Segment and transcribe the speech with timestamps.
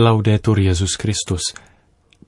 [0.00, 1.40] Laudetur Jezus Christus.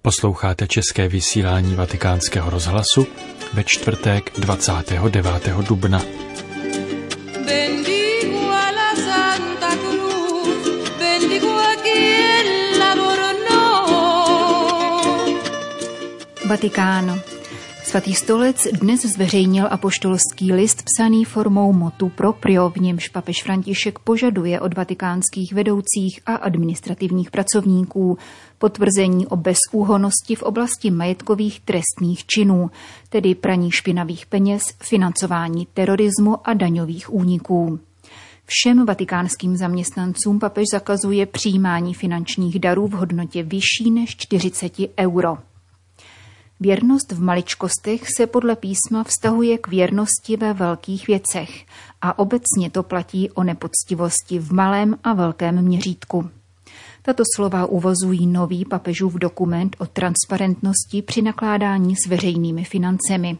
[0.02, 3.06] Posloucháte české vysílání Vatikánského rozhlasu
[3.54, 5.48] ve čtvrtek 29.
[5.68, 6.02] dubna.
[16.48, 17.39] Vatikáno.
[17.90, 24.60] Svatý stolec dnes zveřejnil apoštolský list psaný formou motu proprio, v němž papež František požaduje
[24.60, 28.18] od vatikánských vedoucích a administrativních pracovníků
[28.58, 32.70] potvrzení o bezúhonosti v oblasti majetkových trestných činů,
[33.08, 37.78] tedy praní špinavých peněz, financování terorismu a daňových úniků.
[38.46, 45.38] Všem vatikánským zaměstnancům papež zakazuje přijímání finančních darů v hodnotě vyšší než 40 euro.
[46.62, 51.66] Věrnost v maličkostech se podle písma vztahuje k věrnosti ve velkých věcech
[52.02, 56.30] a obecně to platí o nepoctivosti v malém a velkém měřítku.
[57.02, 63.38] Tato slova uvozují nový papežův dokument o transparentnosti při nakládání s veřejnými financemi.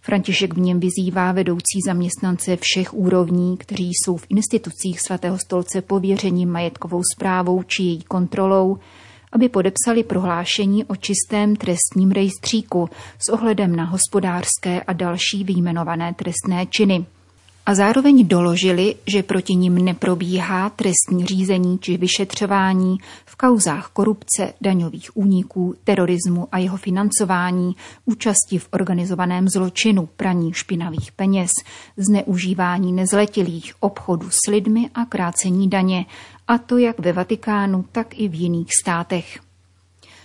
[0.00, 6.46] František v něm vyzývá vedoucí zaměstnance všech úrovní, kteří jsou v institucích svatého stolce pověřeni
[6.46, 8.78] majetkovou zprávou či její kontrolou,
[9.32, 16.66] aby podepsali prohlášení o čistém trestním rejstříku s ohledem na hospodářské a další výjmenované trestné
[16.66, 17.06] činy.
[17.68, 25.16] A zároveň doložili, že proti nim neprobíhá trestní řízení či vyšetřování v kauzách korupce, daňových
[25.16, 31.50] úniků, terorismu a jeho financování, účasti v organizovaném zločinu, praní špinavých peněz,
[31.96, 36.06] zneužívání nezletilých, obchodu s lidmi a krácení daně
[36.48, 39.38] a to jak ve Vatikánu, tak i v jiných státech.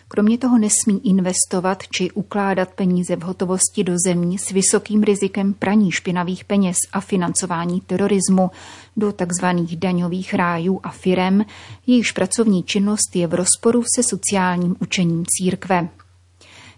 [0.07, 5.91] Kromě toho nesmí investovat či ukládat peníze v hotovosti do zemí s vysokým rizikem praní
[5.91, 8.51] špinavých peněz a financování terorismu
[8.97, 9.45] do tzv.
[9.75, 11.45] daňových rájů a firem,
[11.87, 15.89] jejichž pracovní činnost je v rozporu se sociálním učením církve.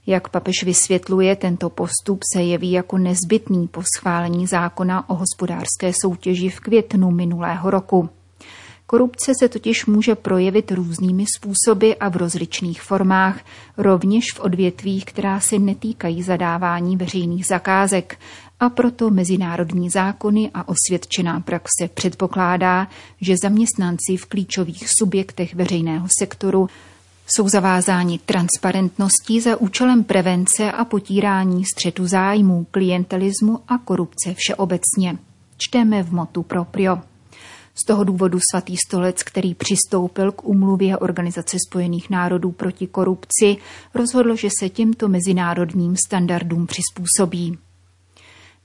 [0.07, 6.49] Jak papež vysvětluje, tento postup se jeví jako nezbytný po schválení zákona o hospodářské soutěži
[6.49, 8.09] v květnu minulého roku.
[8.87, 13.39] Korupce se totiž může projevit různými způsoby a v rozličných formách,
[13.77, 18.17] rovněž v odvětvích, která se netýkají zadávání veřejných zakázek,
[18.59, 22.87] a proto mezinárodní zákony a osvědčená praxe předpokládá,
[23.21, 26.69] že zaměstnanci v klíčových subjektech veřejného sektoru
[27.27, 35.17] jsou zavázáni transparentností za účelem prevence a potírání střetu zájmů, klientelismu a korupce všeobecně.
[35.57, 36.99] Čteme v motu proprio.
[37.75, 43.57] Z toho důvodu svatý stolec, který přistoupil k umluvě Organizace spojených národů proti korupci,
[43.93, 47.57] rozhodl, že se těmto mezinárodním standardům přizpůsobí.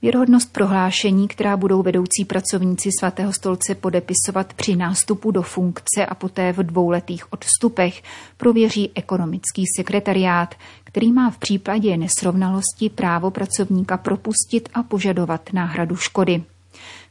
[0.01, 6.53] Věrohodnost prohlášení, která budou vedoucí pracovníci svatého stolce podepisovat při nástupu do funkce a poté
[6.53, 8.03] v dvouletých odstupech,
[8.37, 16.43] prověří ekonomický sekretariát, který má v případě nesrovnalosti právo pracovníka propustit a požadovat náhradu škody.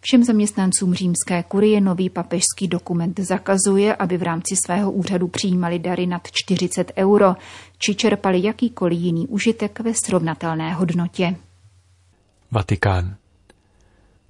[0.01, 6.07] Všem zaměstnancům římské kurie nový papežský dokument zakazuje, aby v rámci svého úřadu přijímali dary
[6.07, 7.35] nad 40 euro,
[7.79, 11.37] či čerpali jakýkoliv jiný užitek ve srovnatelné hodnotě.
[12.51, 13.15] Vatikán.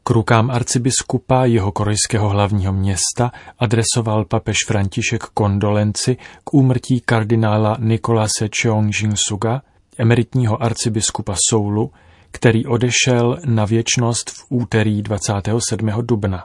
[0.03, 8.48] K rukám arcibiskupa jeho korejského hlavního města adresoval papež František kondolenci k úmrtí kardinála Nikolase
[8.60, 9.60] Cheong Jin-suga,
[9.98, 11.91] emeritního arcibiskupa Soulu,
[12.30, 15.91] který odešel na věčnost v úterý 27.
[16.02, 16.44] dubna.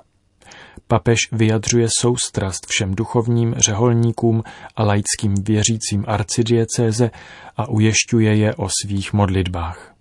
[0.87, 4.43] Papež vyjadřuje soustrast všem duchovním řeholníkům
[4.75, 7.11] a laickým věřícím arcidiecéze
[7.57, 9.95] a ujišťuje je o svých modlitbách.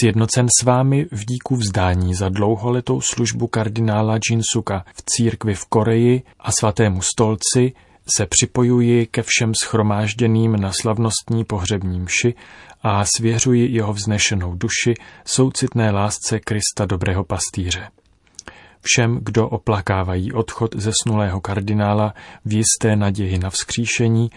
[0.00, 6.22] Sjednocen s vámi v díku vzdání za dlouholetou službu kardinála Jinsuka v církvi v Koreji
[6.40, 7.72] a svatému stolci
[8.16, 12.34] se připojuji ke všem schromážděným na slavnostní pohřební mši
[12.82, 14.94] a svěřuji jeho vznešenou duši
[15.24, 17.88] soucitné lásce Krista dobrého pastýře.
[18.80, 24.30] Všem, kdo oplakávají odchod zesnulého kardinála v jisté naději na vzkříšení,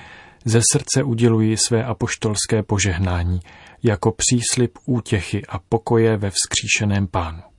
[0.45, 3.39] ze srdce uděluji své apoštolské požehnání
[3.83, 7.54] jako příslip útěchy a pokoje ve vzkříšeném pánu.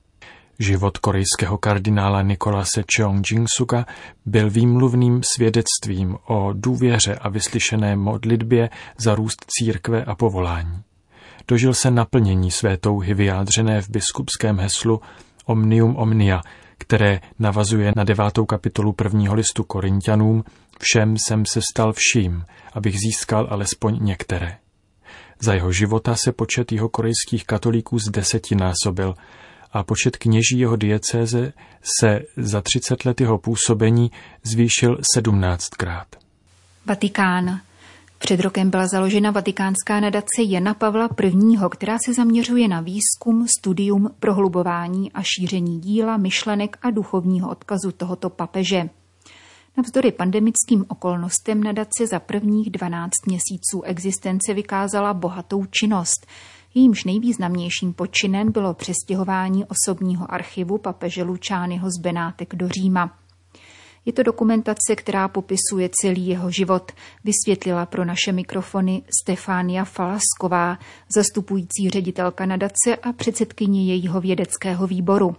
[0.58, 3.86] Život korejského kardinála Nikolase Cheong Jingsuka
[4.26, 10.82] byl výmluvným svědectvím o důvěře a vyslyšené modlitbě za růst církve a povolání.
[11.48, 15.00] Dožil se naplnění své touhy vyjádřené v biskupském heslu
[15.44, 16.40] Omnium Omnia,
[16.78, 20.44] které navazuje na devátou kapitolu prvního listu Korintianům
[20.78, 24.56] Všem jsem se stal vším, abych získal alespoň některé.
[25.40, 29.14] Za jeho života se počet jeho korejských katolíků z desetinásobil
[29.76, 31.52] a počet kněží jeho diecéze
[32.00, 34.10] se za 30 let jeho působení
[34.42, 36.06] zvýšil sedmnáctkrát.
[36.86, 37.60] Vatikán.
[38.18, 44.10] Před rokem byla založena vatikánská nadace Jana Pavla I., která se zaměřuje na výzkum, studium,
[44.20, 48.88] prohlubování a šíření díla, myšlenek a duchovního odkazu tohoto papeže.
[49.76, 56.26] Navzdory pandemickým okolnostem nadace za prvních 12 měsíců existence vykázala bohatou činnost.
[56.76, 63.18] Jejímž nejvýznamnějším počinem bylo přestěhování osobního archivu papeže Lučányho z Benátek do Říma.
[64.04, 66.92] Je to dokumentace, která popisuje celý jeho život,
[67.24, 70.78] vysvětlila pro naše mikrofony Stefánia Falasková,
[71.14, 75.36] zastupující ředitelka nadace a předsedkyně jejího vědeckého výboru.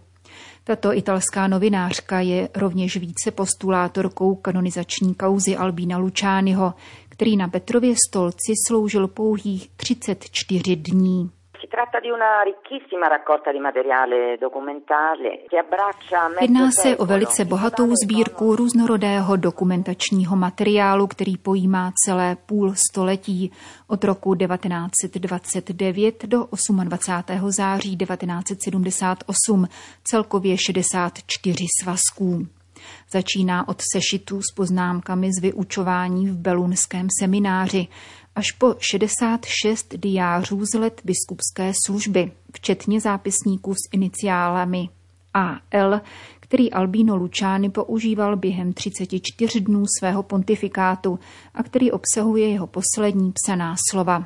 [0.64, 6.74] Tato italská novinářka je rovněž více postulátorkou kanonizační kauzy Albína Lučányho,
[7.18, 11.32] který na Petrově stolci sloužil pouhých 34 dní.
[16.42, 23.52] Jedná se o velice bohatou sbírku různorodého dokumentačního materiálu, který pojímá celé půl století
[23.88, 26.48] od roku 1929 do
[26.84, 27.52] 28.
[27.52, 29.68] září 1978,
[30.04, 32.57] celkově 64 svazků.
[33.12, 37.88] Začíná od sešitů s poznámkami z vyučování v Belunském semináři
[38.36, 44.90] až po 66 diářů z let biskupské služby, včetně zápisníků s iniciálami
[45.34, 46.02] AL,
[46.40, 51.20] který Albino Lučány používal během 34 dnů svého pontifikátu
[51.54, 54.26] a který obsahuje jeho poslední psaná slova.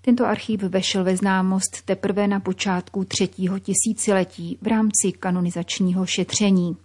[0.00, 6.76] Tento archív vešel ve známost teprve na počátku třetího tisíciletí v rámci kanonizačního šetření.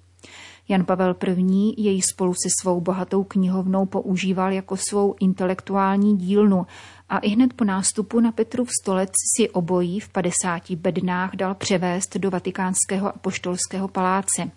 [0.70, 1.74] Jan Pavel I.
[1.78, 6.66] jej spolu se svou bohatou knihovnou používal jako svou intelektuální dílnu
[7.10, 12.18] a i hned po nástupu na Petrův stolec si obojí v 50 bednách dal převést
[12.18, 14.52] do vatikánského apoštolského paláce.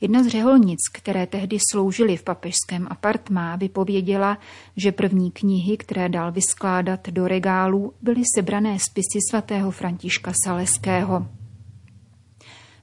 [0.00, 4.38] Jedna z řeholnic, které tehdy sloužily v papežském apartmá, vypověděla,
[4.76, 11.26] že první knihy, které dal vyskládat do regálů, byly sebrané spisy svatého Františka Saleského.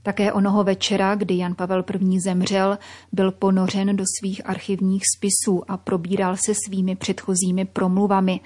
[0.03, 2.19] Také onoho večera, kdy Jan Pavel I.
[2.19, 2.77] zemřel,
[3.12, 8.39] byl ponořen do svých archivních spisů a probíral se svými předchozími promluvami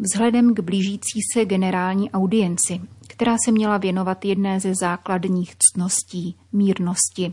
[0.00, 7.32] vzhledem k blížící se generální audienci, která se měla věnovat jedné ze základních ctností mírnosti.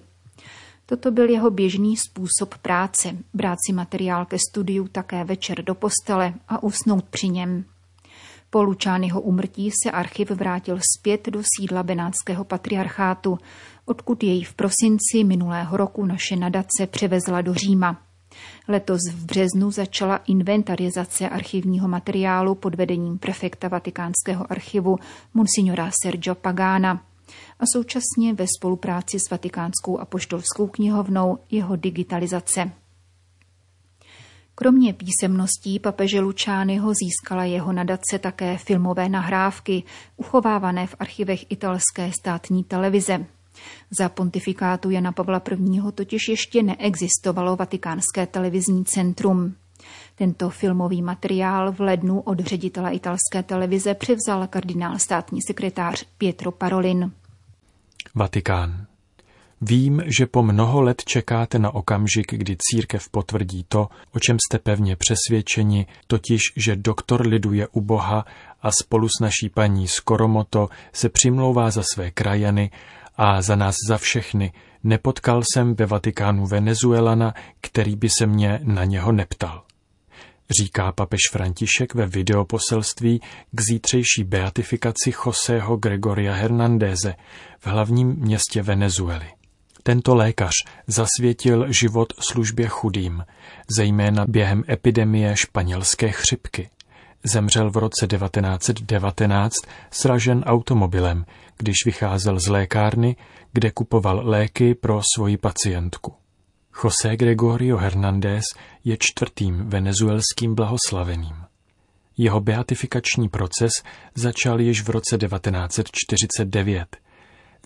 [0.85, 6.33] Toto byl jeho běžný způsob práce, brát si materiál ke studiu také večer do postele
[6.47, 7.65] a usnout při něm.
[8.49, 13.37] Po Lučányho umrtí se archiv vrátil zpět do sídla Benátského patriarchátu,
[13.85, 18.01] odkud jej v prosinci minulého roku naše nadace převezla do Říma.
[18.67, 24.97] Letos v březnu začala inventarizace archivního materiálu pod vedením prefekta Vatikánského archivu
[25.33, 27.03] Monsignora Sergio Pagana
[27.59, 32.71] a současně ve spolupráci s Vatikánskou apoštolskou knihovnou jeho digitalizace.
[34.59, 39.83] Kromě písemností papeže Lučányho získala jeho nadace také filmové nahrávky,
[40.15, 43.25] uchovávané v archivech italské státní televize.
[43.97, 45.91] Za pontifikátu Jana Pavla I.
[45.91, 49.55] totiž ještě neexistovalo vatikánské televizní centrum.
[50.15, 57.11] Tento filmový materiál v lednu od ředitele italské televize převzal kardinál státní sekretář Pietro Parolin.
[58.15, 58.85] Vatikán.
[59.61, 64.59] Vím, že po mnoho let čekáte na okamžik, kdy církev potvrdí to, o čem jste
[64.59, 68.25] pevně přesvědčeni, totiž, že doktor lidu je u Boha
[68.61, 72.71] a spolu s naší paní Skoromoto se přimlouvá za své krajany
[73.15, 74.51] a za nás za všechny.
[74.83, 79.63] Nepotkal jsem ve Vatikánu Venezuelana, který by se mě na něho neptal.
[80.61, 83.19] Říká papež František ve videoposelství
[83.51, 87.15] k zítřejší beatifikaci Joseho Gregoria Hernandéze
[87.59, 89.36] v hlavním městě Venezuely.
[89.87, 90.51] Tento lékař
[90.87, 93.25] zasvětil život službě chudým,
[93.77, 96.69] zejména během epidemie španělské chřipky.
[97.23, 99.55] Zemřel v roce 1919
[99.91, 101.25] sražen automobilem,
[101.57, 103.15] když vycházel z lékárny,
[103.53, 106.13] kde kupoval léky pro svoji pacientku.
[106.83, 108.43] José Gregorio Hernández
[108.83, 111.35] je čtvrtým venezuelským blahoslaveným.
[112.17, 113.71] Jeho beatifikační proces
[114.15, 116.97] začal již v roce 1949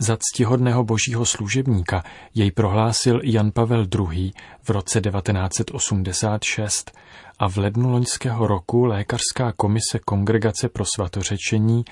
[0.02, 2.04] za ctihodného božího služebníka
[2.36, 4.32] jej prohlásil Jan Pavel II.
[4.64, 6.92] v roce 1986
[7.40, 11.86] a v lednu loňského roku lékařská komise Kongregace pro svatořečení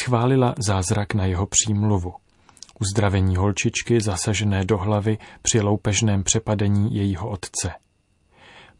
[0.00, 2.14] schválila zázrak na jeho přímluvu.
[2.80, 7.81] Uzdravení holčičky zasažené do hlavy při loupežném přepadení jejího otce.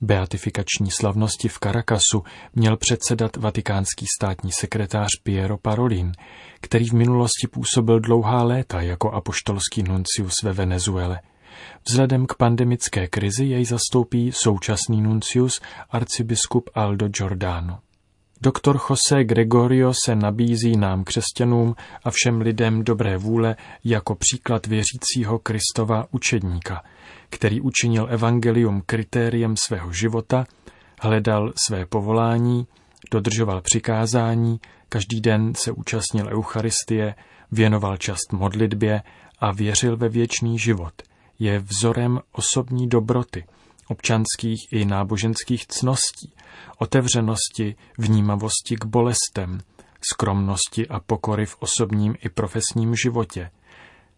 [0.03, 6.13] Beatifikační slavnosti v Caracasu měl předsedat vatikánský státní sekretář Piero Parolin,
[6.61, 11.21] který v minulosti působil dlouhá léta jako apoštolský nuncius ve Venezuele.
[11.89, 17.79] Vzhledem k pandemické krizi jej zastoupí současný nuncius arcibiskup Aldo Giordano.
[18.41, 25.39] Doktor José Gregorio se nabízí nám křesťanům a všem lidem dobré vůle jako příklad věřícího
[25.39, 26.83] Kristova učedníka,
[27.33, 30.45] který učinil evangelium kritériem svého života,
[31.01, 32.67] hledal své povolání,
[33.11, 37.15] dodržoval přikázání, každý den se účastnil Eucharistie,
[37.53, 39.03] věnoval čast modlitbě
[39.39, 40.93] a věřil ve věčný život.
[41.39, 43.45] Je vzorem osobní dobroty,
[43.89, 46.35] občanských i náboženských cností,
[46.79, 49.61] otevřenosti, vnímavosti k bolestem,
[50.11, 53.51] skromnosti a pokory v osobním i profesním životě.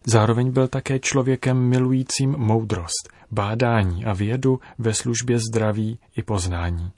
[0.07, 6.91] Zároveň byl také člověkem milujícím moudrost, bádání a vědu ve službě zdraví i poznání.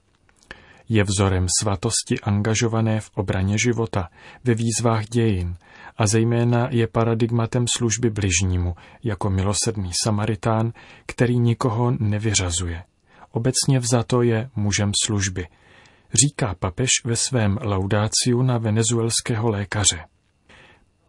[0.90, 4.10] Je vzorem svatosti angažované v obraně života,
[4.44, 5.56] ve výzvách dějin
[5.98, 10.74] a zejména je paradigmatem služby bližnímu, jako milosrdný Samaritán,
[11.06, 12.84] který nikoho nevyřazuje.
[13.32, 15.48] Obecně vzato je mužem služby,
[16.24, 20.00] říká papež ve svém laudáciu na venezuelského lékaře.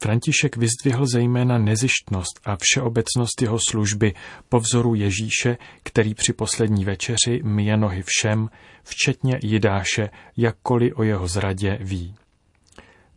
[0.02, 4.14] František vyzdvihl zejména nezištnost a všeobecnost jeho služby
[4.48, 8.50] po vzoru Ježíše, který při poslední večeři myje nohy všem,
[8.82, 12.14] včetně Jidáše, jakkoliv o jeho zradě ví.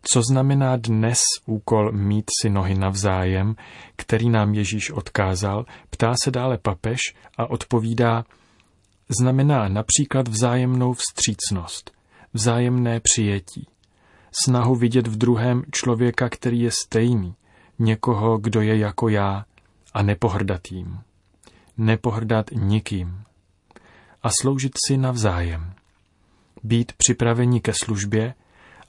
[0.02, 3.54] Co znamená dnes úkol mít si nohy navzájem,
[3.96, 7.00] který nám Ježíš odkázal, ptá se dále papež
[7.38, 8.24] a odpovídá,
[9.20, 11.90] znamená například vzájemnou vstřícnost,
[12.32, 13.66] vzájemné přijetí,
[14.44, 17.34] snahu vidět v druhém člověka, který je stejný,
[17.78, 19.44] někoho, kdo je jako já,
[19.94, 21.00] a nepohrdat jím.
[21.76, 23.22] Nepohrdat nikým.
[24.22, 25.72] A sloužit si navzájem.
[26.62, 28.34] Být připraveni ke službě,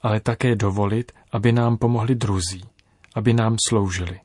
[0.02, 2.64] ale také dovolit, aby nám pomohli druzí,
[3.14, 4.20] aby nám sloužili.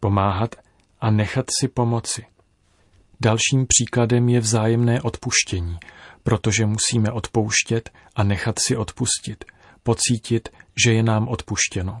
[0.00, 0.54] Pomáhat
[1.00, 2.26] a nechat si pomoci.
[3.20, 5.78] Dalším příkladem je vzájemné odpuštění,
[6.22, 9.44] protože musíme odpouštět a nechat si odpustit,
[9.84, 10.48] pocítit,
[10.84, 12.00] že je nám odpuštěno.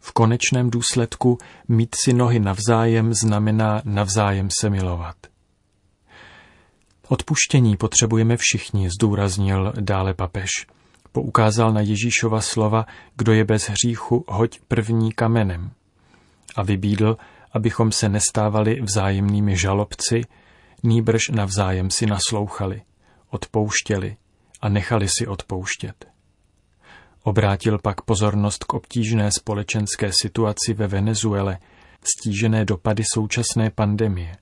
[0.00, 1.38] V konečném důsledku
[1.68, 5.16] mít si nohy navzájem znamená navzájem se milovat.
[7.08, 10.50] Odpuštění potřebujeme všichni, zdůraznil dále papež.
[11.12, 12.86] Poukázal na Ježíšova slova,
[13.16, 15.70] kdo je bez hříchu, hoď první kamenem.
[16.56, 17.16] A vybídl,
[17.52, 20.22] abychom se nestávali vzájemnými žalobci,
[20.82, 22.82] nýbrž navzájem si naslouchali,
[23.30, 24.16] odpouštěli
[24.60, 26.17] a nechali si odpouštět.
[27.28, 31.58] Obrátil pak pozornost k obtížné společenské situaci ve Venezuele,
[32.04, 34.36] stížené dopady současné pandemie.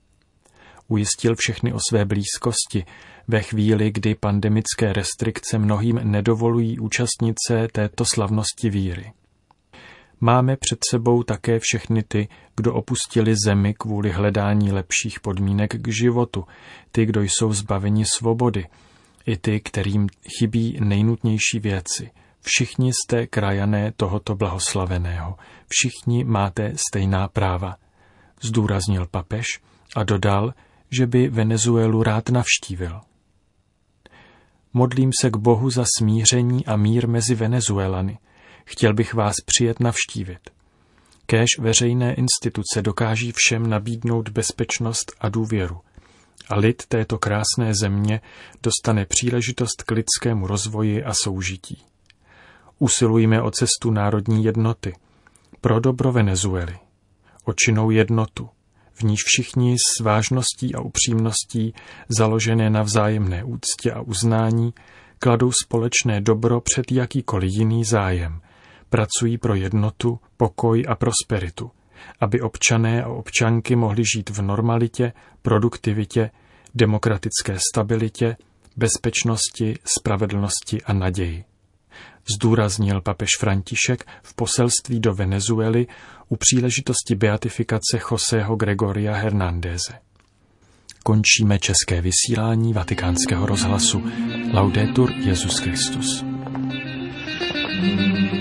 [0.88, 2.84] Ujistil všechny o své blízkosti
[3.28, 9.12] ve chvíli, kdy pandemické restrikce mnohým nedovolují účastnit se této slavnosti víry.
[10.20, 16.44] Máme před sebou také všechny ty, kdo opustili zemi kvůli hledání lepších podmínek k životu,
[16.92, 18.66] ty, kdo jsou zbaveni svobody,
[19.26, 20.06] i ty, kterým
[20.38, 22.10] chybí nejnutnější věci.
[22.48, 25.36] Všichni jste krajané tohoto blahoslaveného,
[25.68, 27.76] všichni máte stejná práva,
[28.42, 29.46] zdůraznil papež
[29.96, 30.54] a dodal,
[30.90, 33.00] že by Venezuelu rád navštívil.
[34.72, 38.18] Modlím se k Bohu za smíření a mír mezi Venezuelany,
[38.66, 40.50] Chtěl bych vás přijet navštívit.
[41.26, 45.80] Kéž veřejné instituce dokáží všem nabídnout bezpečnost a důvěru.
[46.48, 48.20] A lid této krásné země
[48.62, 51.84] dostane příležitost k lidskému rozvoji a soužití.
[52.78, 54.92] Usilujme o cestu národní jednoty,
[55.60, 56.78] pro dobro Venezuely,
[57.44, 58.48] o činnou jednotu,
[58.92, 61.74] v níž všichni s vážností a upřímností,
[62.08, 64.74] založené na vzájemné úctě a uznání,
[65.18, 68.40] kladou společné dobro před jakýkoliv jiný zájem,
[68.90, 71.70] pracují pro jednotu, pokoj a prosperitu,
[72.20, 76.30] aby občané a občanky mohli žít v normalitě, produktivitě,
[76.74, 78.36] demokratické stabilitě,
[78.76, 81.44] bezpečnosti, spravedlnosti a naději.
[82.34, 85.86] Zdůraznil papež František v poselství do Venezuely
[86.28, 89.92] u příležitosti beatifikace Joseho Gregoria Hernándeze.
[91.04, 94.02] Končíme české vysílání vatikánského rozhlasu.
[94.52, 96.24] Laudetur Jesus Christus.
[97.76, 98.35] thank you